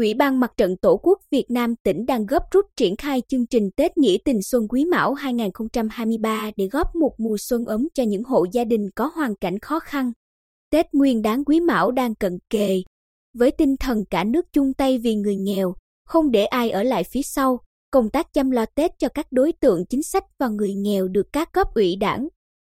Ủy 0.00 0.14
ban 0.14 0.40
Mặt 0.40 0.52
trận 0.56 0.76
Tổ 0.76 0.96
quốc 1.02 1.18
Việt 1.30 1.44
Nam 1.48 1.74
tỉnh 1.82 2.06
đang 2.06 2.26
gấp 2.26 2.42
rút 2.50 2.64
triển 2.76 2.96
khai 2.96 3.22
chương 3.28 3.46
trình 3.46 3.70
Tết 3.76 3.98
Nghĩa 3.98 4.16
tình 4.24 4.42
Xuân 4.42 4.68
Quý 4.68 4.84
Mão 4.84 5.14
2023 5.14 6.50
để 6.56 6.66
góp 6.66 6.86
một 6.94 7.14
mùa 7.18 7.36
xuân 7.38 7.64
ấm 7.64 7.88
cho 7.94 8.02
những 8.02 8.24
hộ 8.24 8.46
gia 8.52 8.64
đình 8.64 8.90
có 8.94 9.10
hoàn 9.14 9.36
cảnh 9.36 9.58
khó 9.58 9.78
khăn. 9.80 10.12
Tết 10.70 10.86
Nguyên 10.92 11.22
đáng 11.22 11.44
Quý 11.44 11.60
Mão 11.60 11.90
đang 11.90 12.14
cận 12.14 12.38
kề. 12.50 12.82
Với 13.34 13.50
tinh 13.50 13.76
thần 13.76 14.04
cả 14.10 14.24
nước 14.24 14.46
chung 14.52 14.72
tay 14.74 14.98
vì 14.98 15.14
người 15.14 15.36
nghèo, 15.36 15.74
không 16.06 16.30
để 16.30 16.44
ai 16.44 16.70
ở 16.70 16.82
lại 16.82 17.04
phía 17.04 17.22
sau, 17.22 17.60
công 17.90 18.10
tác 18.10 18.32
chăm 18.32 18.50
lo 18.50 18.66
Tết 18.74 18.90
cho 18.98 19.08
các 19.08 19.26
đối 19.30 19.52
tượng 19.52 19.86
chính 19.86 20.02
sách 20.02 20.24
và 20.38 20.48
người 20.48 20.74
nghèo 20.74 21.08
được 21.08 21.26
các 21.32 21.52
cấp 21.52 21.66
ủy 21.74 21.96
đảng, 21.96 22.28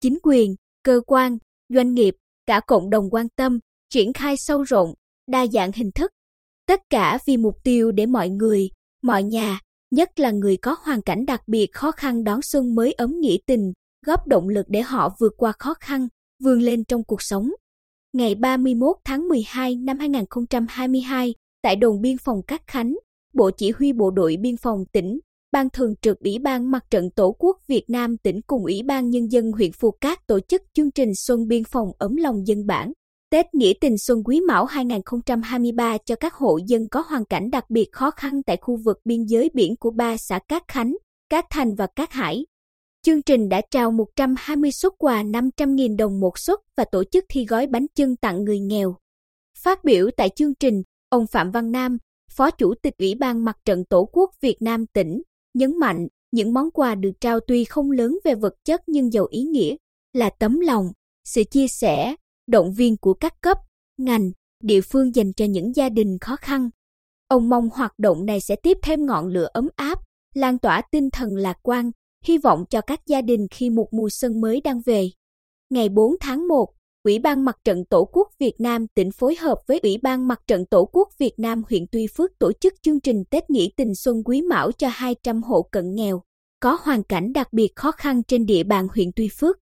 chính 0.01 0.17
quyền, 0.23 0.55
cơ 0.83 1.01
quan, 1.07 1.37
doanh 1.69 1.93
nghiệp, 1.93 2.15
cả 2.45 2.61
cộng 2.67 2.89
đồng 2.89 3.09
quan 3.11 3.27
tâm, 3.35 3.59
triển 3.89 4.13
khai 4.13 4.35
sâu 4.37 4.63
rộng, 4.63 4.93
đa 5.27 5.47
dạng 5.47 5.71
hình 5.75 5.91
thức. 5.91 6.11
Tất 6.67 6.79
cả 6.89 7.19
vì 7.25 7.37
mục 7.37 7.55
tiêu 7.63 7.91
để 7.91 8.05
mọi 8.05 8.29
người, 8.29 8.69
mọi 9.01 9.23
nhà, 9.23 9.59
nhất 9.91 10.19
là 10.19 10.31
người 10.31 10.57
có 10.57 10.75
hoàn 10.83 11.01
cảnh 11.01 11.25
đặc 11.25 11.41
biệt 11.47 11.73
khó 11.73 11.91
khăn 11.91 12.23
đón 12.23 12.41
xuân 12.41 12.75
mới 12.75 12.93
ấm 12.93 13.19
nghĩa 13.19 13.37
tình, 13.45 13.73
góp 14.05 14.27
động 14.27 14.49
lực 14.49 14.65
để 14.69 14.81
họ 14.81 15.15
vượt 15.19 15.33
qua 15.37 15.51
khó 15.59 15.73
khăn, 15.79 16.07
vươn 16.43 16.61
lên 16.61 16.83
trong 16.83 17.03
cuộc 17.03 17.21
sống. 17.21 17.49
Ngày 18.13 18.35
31 18.35 18.95
tháng 19.05 19.27
12 19.27 19.75
năm 19.75 19.99
2022, 19.99 21.33
tại 21.61 21.75
đồn 21.75 22.01
biên 22.01 22.17
phòng 22.17 22.41
Cát 22.47 22.67
Khánh, 22.67 22.95
Bộ 23.33 23.51
Chỉ 23.57 23.71
huy 23.71 23.93
Bộ 23.93 24.11
đội 24.11 24.37
Biên 24.41 24.57
phòng 24.57 24.83
tỉnh, 24.91 25.19
Ban 25.51 25.69
Thường 25.69 25.93
trực 26.01 26.19
Ủy 26.19 26.39
ban 26.39 26.71
Mặt 26.71 26.83
trận 26.89 27.09
Tổ 27.15 27.35
quốc 27.39 27.57
Việt 27.67 27.83
Nam 27.87 28.17
tỉnh 28.17 28.41
cùng 28.47 28.63
Ủy 28.63 28.81
ban 28.85 29.09
Nhân 29.09 29.31
dân 29.31 29.51
huyện 29.51 29.71
Phù 29.71 29.91
Cát 29.91 30.27
tổ 30.27 30.39
chức 30.39 30.61
chương 30.73 30.91
trình 30.91 31.11
Xuân 31.15 31.47
Biên 31.47 31.63
phòng 31.63 31.91
ấm 31.97 32.15
lòng 32.15 32.47
dân 32.47 32.65
bản. 32.65 32.91
Tết 33.33 33.53
Nghĩa 33.53 33.73
tình 33.81 33.97
Xuân 33.97 34.23
Quý 34.25 34.41
Mão 34.41 34.65
2023 34.65 35.97
cho 36.05 36.15
các 36.15 36.33
hộ 36.33 36.59
dân 36.67 36.87
có 36.91 37.03
hoàn 37.07 37.25
cảnh 37.25 37.51
đặc 37.51 37.69
biệt 37.69 37.91
khó 37.91 38.11
khăn 38.11 38.43
tại 38.43 38.57
khu 38.57 38.77
vực 38.85 38.97
biên 39.05 39.25
giới 39.25 39.49
biển 39.53 39.75
của 39.75 39.91
ba 39.91 40.17
xã 40.17 40.39
Cát 40.47 40.67
Khánh, 40.67 40.95
Cát 41.29 41.45
Thành 41.49 41.75
và 41.75 41.87
Cát 41.95 42.11
Hải. 42.11 42.45
Chương 43.05 43.21
trình 43.21 43.49
đã 43.49 43.61
trao 43.71 43.91
120 43.91 44.71
suất 44.71 44.93
quà 44.97 45.23
500.000 45.23 45.97
đồng 45.97 46.19
một 46.19 46.39
suất 46.39 46.59
và 46.77 46.85
tổ 46.91 47.03
chức 47.03 47.25
thi 47.29 47.45
gói 47.45 47.67
bánh 47.67 47.85
chưng 47.95 48.15
tặng 48.15 48.43
người 48.43 48.59
nghèo. 48.59 48.95
Phát 49.57 49.83
biểu 49.83 50.09
tại 50.17 50.29
chương 50.35 50.55
trình, 50.55 50.83
ông 51.09 51.27
Phạm 51.27 51.51
Văn 51.51 51.71
Nam, 51.71 51.97
Phó 52.31 52.51
Chủ 52.51 52.73
tịch 52.81 52.93
Ủy 52.97 53.15
ban 53.15 53.45
Mặt 53.45 53.57
trận 53.65 53.85
Tổ 53.89 54.09
quốc 54.11 54.29
Việt 54.41 54.57
Nam 54.59 54.85
tỉnh, 54.93 55.21
nhấn 55.53 55.79
mạnh 55.79 56.07
những 56.31 56.53
món 56.53 56.71
quà 56.71 56.95
được 56.95 57.11
trao 57.21 57.39
tuy 57.47 57.63
không 57.63 57.91
lớn 57.91 58.17
về 58.23 58.35
vật 58.35 58.53
chất 58.65 58.81
nhưng 58.87 59.13
giàu 59.13 59.25
ý 59.29 59.41
nghĩa, 59.41 59.75
là 60.13 60.29
tấm 60.29 60.59
lòng, 60.59 60.85
sự 61.23 61.43
chia 61.43 61.67
sẻ, 61.67 62.15
động 62.53 62.73
viên 62.73 62.97
của 62.97 63.13
các 63.13 63.33
cấp, 63.41 63.57
ngành, 63.97 64.31
địa 64.63 64.81
phương 64.81 65.15
dành 65.15 65.33
cho 65.33 65.45
những 65.45 65.75
gia 65.75 65.89
đình 65.89 66.17
khó 66.21 66.35
khăn. 66.35 66.69
Ông 67.27 67.49
mong 67.49 67.69
hoạt 67.73 67.99
động 67.99 68.25
này 68.25 68.39
sẽ 68.41 68.55
tiếp 68.55 68.77
thêm 68.83 69.05
ngọn 69.05 69.27
lửa 69.27 69.47
ấm 69.53 69.69
áp, 69.75 69.99
lan 70.33 70.57
tỏa 70.57 70.81
tinh 70.91 71.09
thần 71.09 71.35
lạc 71.35 71.57
quan, 71.63 71.91
hy 72.25 72.37
vọng 72.37 72.65
cho 72.69 72.81
các 72.81 72.99
gia 73.07 73.21
đình 73.21 73.47
khi 73.51 73.69
một 73.69 73.87
mùa 73.91 74.09
xuân 74.09 74.41
mới 74.41 74.61
đang 74.61 74.81
về. 74.85 75.09
Ngày 75.69 75.89
4 75.89 76.15
tháng 76.19 76.47
1, 76.47 76.73
Ủy 77.03 77.19
ban 77.19 77.45
Mặt 77.45 77.57
trận 77.63 77.85
Tổ 77.85 78.05
quốc 78.05 78.27
Việt 78.39 78.53
Nam 78.59 78.87
tỉnh 78.87 79.11
phối 79.11 79.35
hợp 79.35 79.57
với 79.67 79.79
Ủy 79.79 79.97
ban 80.01 80.27
Mặt 80.27 80.39
trận 80.47 80.65
Tổ 80.65 80.85
quốc 80.85 81.07
Việt 81.17 81.33
Nam 81.37 81.63
huyện 81.69 81.85
Tuy 81.91 82.07
Phước 82.07 82.31
tổ 82.39 82.51
chức 82.53 82.73
chương 82.81 82.99
trình 82.99 83.23
Tết 83.29 83.49
Nghĩa 83.49 83.67
tình 83.77 83.95
Xuân 83.95 84.23
Quý 84.25 84.41
Mão 84.41 84.71
cho 84.71 84.87
200 84.91 85.43
hộ 85.43 85.61
cận 85.71 85.95
nghèo, 85.95 86.21
có 86.59 86.77
hoàn 86.81 87.03
cảnh 87.03 87.33
đặc 87.33 87.53
biệt 87.53 87.75
khó 87.75 87.91
khăn 87.91 88.23
trên 88.23 88.45
địa 88.45 88.63
bàn 88.63 88.87
huyện 88.95 89.11
Tuy 89.15 89.29
Phước. 89.39 89.57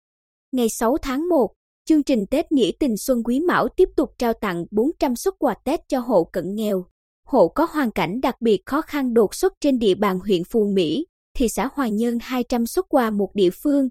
Ngày 0.52 0.68
6 0.68 0.96
tháng 1.02 1.28
1, 1.28 1.50
chương 1.90 2.02
trình 2.02 2.26
Tết 2.26 2.52
Nghĩa 2.52 2.70
tình 2.78 2.96
Xuân 2.96 3.22
Quý 3.24 3.40
Mão 3.40 3.68
tiếp 3.68 3.88
tục 3.96 4.10
trao 4.18 4.32
tặng 4.32 4.64
400 4.70 5.16
xuất 5.16 5.38
quà 5.38 5.54
Tết 5.64 5.80
cho 5.88 6.00
hộ 6.00 6.24
cận 6.24 6.54
nghèo, 6.54 6.84
hộ 7.26 7.48
có 7.48 7.66
hoàn 7.70 7.90
cảnh 7.90 8.20
đặc 8.20 8.40
biệt 8.40 8.62
khó 8.66 8.82
khăn 8.82 9.14
đột 9.14 9.34
xuất 9.34 9.52
trên 9.60 9.78
địa 9.78 9.94
bàn 9.94 10.18
huyện 10.18 10.44
Phù 10.44 10.70
Mỹ, 10.74 11.06
thị 11.36 11.48
xã 11.48 11.68
Hòa 11.72 11.88
Nhơn 11.88 12.18
200 12.20 12.66
xuất 12.66 12.86
quà 12.88 13.10
một 13.10 13.30
địa 13.34 13.50
phương, 13.50 13.88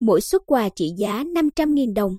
mỗi 0.00 0.20
xuất 0.20 0.42
quà 0.46 0.68
trị 0.68 0.92
giá 0.98 1.24
500.000 1.24 1.94
đồng. 1.94 2.16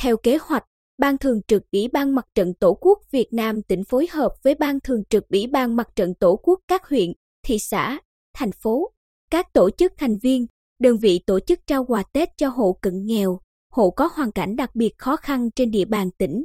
Theo 0.00 0.16
kế 0.16 0.38
hoạch, 0.42 0.64
Ban 0.98 1.18
Thường 1.18 1.40
trực 1.48 1.62
Ủy 1.72 1.88
ban 1.88 2.14
Mặt 2.14 2.26
trận 2.34 2.54
Tổ 2.54 2.74
quốc 2.80 2.98
Việt 3.10 3.32
Nam 3.32 3.62
tỉnh 3.62 3.84
phối 3.84 4.06
hợp 4.10 4.32
với 4.42 4.54
Ban 4.54 4.80
Thường 4.80 5.02
trực 5.10 5.28
Ủy 5.28 5.46
ban 5.46 5.76
Mặt 5.76 5.88
trận 5.96 6.14
Tổ 6.14 6.36
quốc 6.42 6.60
các 6.68 6.88
huyện, 6.88 7.12
thị 7.46 7.58
xã, 7.58 8.00
thành 8.34 8.52
phố, 8.52 8.90
các 9.30 9.52
tổ 9.52 9.70
chức 9.70 9.92
thành 9.98 10.18
viên, 10.22 10.46
đơn 10.78 10.96
vị 10.98 11.20
tổ 11.26 11.40
chức 11.40 11.60
trao 11.66 11.84
quà 11.84 12.02
Tết 12.12 12.28
cho 12.36 12.48
hộ 12.48 12.78
cận 12.82 13.06
nghèo, 13.06 13.40
hộ 13.70 13.90
có 13.90 14.10
hoàn 14.14 14.32
cảnh 14.32 14.56
đặc 14.56 14.70
biệt 14.74 14.98
khó 14.98 15.16
khăn 15.16 15.50
trên 15.50 15.70
địa 15.70 15.84
bàn 15.84 16.10
tỉnh. 16.18 16.44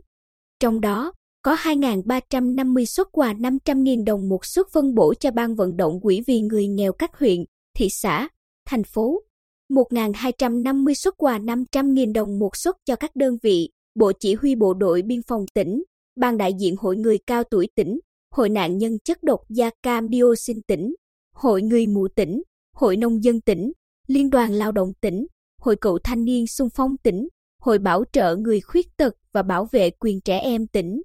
Trong 0.60 0.82
đó, 0.82 1.14
có 1.42 1.56
2.350 1.56 2.86
suất 2.86 3.08
quà 3.12 3.34
500.000 3.34 4.04
đồng 4.06 4.30
một 4.30 4.46
suất 4.46 4.66
phân 4.74 4.96
bổ 4.96 5.14
cho 5.14 5.32
Ban 5.32 5.56
vận 5.56 5.78
động 5.78 6.02
quỹ 6.02 6.22
vì 6.28 6.42
người 6.42 6.68
nghèo 6.68 6.94
các 6.94 7.20
huyện, 7.20 7.44
thị 7.78 7.88
xã, 7.90 8.30
thành 8.66 8.84
phố, 8.84 9.22
1.250 9.70 10.94
suất 10.94 11.14
quà 11.18 11.40
500.000 11.40 12.14
đồng 12.14 12.40
một 12.40 12.56
suất 12.56 12.76
cho 12.86 12.96
các 12.96 13.16
đơn 13.16 13.38
vị, 13.44 13.70
Bộ 13.96 14.12
Chỉ 14.20 14.34
huy 14.34 14.56
Bộ 14.56 14.74
đội 14.74 15.02
Biên 15.02 15.22
phòng 15.28 15.46
tỉnh, 15.54 15.84
Ban 16.16 16.38
đại 16.38 16.54
diện 16.60 16.76
Hội 16.78 16.98
người 16.98 17.18
cao 17.28 17.44
tuổi 17.44 17.68
tỉnh, 17.76 18.00
Hội 18.32 18.50
nạn 18.50 18.78
nhân 18.78 18.98
chất 19.04 19.24
độc 19.24 19.40
da 19.50 19.70
cam 19.84 20.08
dioxin 20.12 20.62
tỉnh, 20.68 20.96
Hội 21.36 21.62
người 21.62 21.88
mù 21.88 22.08
tỉnh, 22.16 22.42
Hội 22.76 22.98
nông 22.98 23.24
dân 23.24 23.42
tỉnh, 23.42 23.72
Liên 24.08 24.30
đoàn 24.30 24.54
Lao 24.54 24.72
động 24.72 24.94
tỉnh, 25.02 25.26
Hội 25.66 25.76
cựu 25.76 26.00
thanh 26.04 26.26
niên 26.26 26.48
xung 26.48 26.70
phong 26.70 26.98
tỉnh, 26.98 27.28
Hội 27.62 27.78
bảo 27.78 28.04
trợ 28.12 28.36
người 28.36 28.62
khuyết 28.62 28.98
tật 28.98 29.16
và 29.34 29.44
bảo 29.44 29.68
vệ 29.72 29.90
quyền 29.90 30.22
trẻ 30.22 30.40
em 30.40 30.68
tỉnh. 30.68 31.02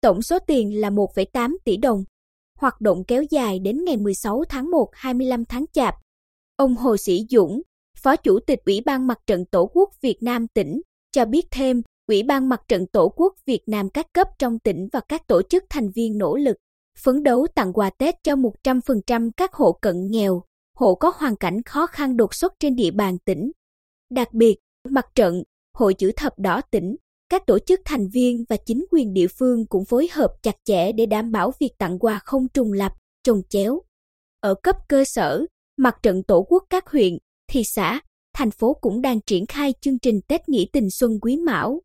Tổng 0.00 0.22
số 0.22 0.38
tiền 0.46 0.80
là 0.80 0.90
1,8 0.90 1.56
tỷ 1.64 1.76
đồng. 1.76 2.04
Hoạt 2.58 2.80
động 2.80 3.04
kéo 3.04 3.22
dài 3.30 3.58
đến 3.58 3.84
ngày 3.84 3.96
16 3.96 4.44
tháng 4.48 4.70
1 4.70 4.88
25 4.92 5.44
tháng 5.44 5.64
Chạp. 5.72 5.94
Ông 6.56 6.74
Hồ 6.76 6.96
Sĩ 6.96 7.26
Dũng, 7.30 7.62
Phó 7.98 8.16
Chủ 8.16 8.38
tịch 8.46 8.58
Ủy 8.66 8.80
ban 8.86 9.06
Mặt 9.06 9.18
trận 9.26 9.44
Tổ 9.44 9.70
quốc 9.74 9.90
Việt 10.00 10.16
Nam 10.20 10.46
tỉnh, 10.54 10.80
cho 11.12 11.24
biết 11.24 11.46
thêm, 11.50 11.82
Ủy 12.08 12.22
ban 12.22 12.48
Mặt 12.48 12.60
trận 12.68 12.86
Tổ 12.86 13.08
quốc 13.08 13.34
Việt 13.46 13.62
Nam 13.66 13.88
các 13.88 14.06
cấp 14.12 14.28
trong 14.38 14.58
tỉnh 14.58 14.88
và 14.92 15.00
các 15.08 15.26
tổ 15.26 15.42
chức 15.42 15.64
thành 15.70 15.90
viên 15.94 16.18
nỗ 16.18 16.36
lực, 16.36 16.56
phấn 16.98 17.22
đấu 17.22 17.46
tặng 17.54 17.72
quà 17.72 17.90
Tết 17.90 18.14
cho 18.22 18.34
100% 18.34 19.30
các 19.36 19.54
hộ 19.54 19.72
cận 19.72 20.10
nghèo, 20.10 20.42
hộ 20.76 20.94
có 20.94 21.12
hoàn 21.16 21.36
cảnh 21.36 21.62
khó 21.62 21.86
khăn 21.86 22.16
đột 22.16 22.34
xuất 22.34 22.52
trên 22.60 22.76
địa 22.76 22.90
bàn 22.90 23.18
tỉnh. 23.24 23.50
Đặc 24.14 24.34
biệt, 24.34 24.56
Mặt 24.88 25.06
trận, 25.14 25.42
Hội 25.78 25.94
chữ 25.94 26.12
thập 26.16 26.38
đỏ 26.38 26.60
tỉnh, 26.70 26.96
các 27.28 27.46
tổ 27.46 27.58
chức 27.58 27.80
thành 27.84 28.08
viên 28.08 28.44
và 28.48 28.56
chính 28.56 28.84
quyền 28.90 29.12
địa 29.12 29.26
phương 29.38 29.66
cũng 29.66 29.84
phối 29.84 30.08
hợp 30.12 30.30
chặt 30.42 30.56
chẽ 30.64 30.92
để 30.92 31.06
đảm 31.06 31.32
bảo 31.32 31.52
việc 31.60 31.70
tặng 31.78 31.98
quà 31.98 32.20
không 32.24 32.48
trùng 32.54 32.72
lập, 32.72 32.92
trùng 33.24 33.42
chéo. 33.48 33.82
Ở 34.40 34.54
cấp 34.62 34.76
cơ 34.88 35.04
sở, 35.04 35.44
Mặt 35.76 35.96
trận 36.02 36.22
Tổ 36.22 36.46
quốc 36.48 36.64
các 36.70 36.88
huyện, 36.88 37.18
thị 37.50 37.62
xã, 37.64 38.00
thành 38.34 38.50
phố 38.50 38.74
cũng 38.80 39.02
đang 39.02 39.20
triển 39.20 39.46
khai 39.46 39.74
chương 39.80 39.98
trình 39.98 40.20
Tết 40.28 40.48
Nghĩa 40.48 40.64
tình 40.72 40.90
Xuân 40.90 41.10
Quý 41.20 41.36
Mão. 41.36 41.80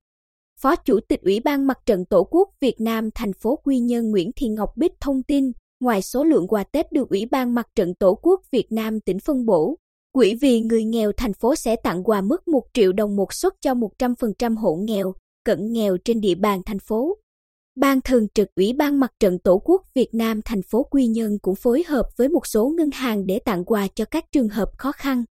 Phó 0.61 0.75
Chủ 0.75 0.99
tịch 1.07 1.21
Ủy 1.21 1.39
ban 1.39 1.67
Mặt 1.67 1.77
trận 1.85 2.05
Tổ 2.05 2.23
quốc 2.23 2.49
Việt 2.61 2.75
Nam 2.79 3.09
thành 3.15 3.33
phố 3.33 3.55
Quy 3.63 3.79
Nhơn 3.79 4.11
Nguyễn 4.11 4.31
Thị 4.35 4.47
Ngọc 4.47 4.69
Bích 4.77 4.93
thông 5.01 5.23
tin, 5.23 5.51
ngoài 5.79 6.01
số 6.01 6.23
lượng 6.23 6.47
quà 6.47 6.63
Tết 6.63 6.91
được 6.91 7.09
Ủy 7.09 7.25
ban 7.31 7.55
Mặt 7.55 7.67
trận 7.75 7.95
Tổ 7.95 8.15
quốc 8.15 8.41
Việt 8.51 8.71
Nam 8.71 8.99
tỉnh 9.05 9.17
phân 9.19 9.45
bổ, 9.45 9.75
Quỹ 10.11 10.35
vì 10.41 10.61
người 10.61 10.83
nghèo 10.83 11.11
thành 11.17 11.33
phố 11.33 11.55
sẽ 11.55 11.75
tặng 11.83 12.03
quà 12.03 12.21
mức 12.21 12.47
1 12.47 12.61
triệu 12.73 12.93
đồng 12.93 13.15
một 13.15 13.33
suất 13.33 13.53
cho 13.61 13.73
100% 13.73 14.55
hộ 14.55 14.75
nghèo, 14.75 15.13
cận 15.45 15.73
nghèo 15.73 15.97
trên 16.05 16.21
địa 16.21 16.35
bàn 16.35 16.61
thành 16.65 16.79
phố. 16.79 17.17
Ban 17.75 18.01
thường 18.01 18.27
trực 18.33 18.47
Ủy 18.55 18.73
ban 18.73 18.99
Mặt 18.99 19.11
trận 19.19 19.39
Tổ 19.39 19.61
quốc 19.65 19.81
Việt 19.95 20.09
Nam 20.13 20.41
thành 20.45 20.61
phố 20.61 20.83
Quy 20.83 21.07
Nhơn 21.07 21.39
cũng 21.41 21.55
phối 21.55 21.83
hợp 21.87 22.05
với 22.17 22.29
một 22.29 22.47
số 22.47 22.73
ngân 22.77 22.91
hàng 22.91 23.25
để 23.25 23.39
tặng 23.39 23.65
quà 23.65 23.87
cho 23.95 24.05
các 24.05 24.25
trường 24.31 24.49
hợp 24.49 24.69
khó 24.77 24.91
khăn. 24.91 25.23